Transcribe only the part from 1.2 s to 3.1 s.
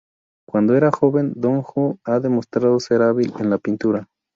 Don Ho ha demostrado ser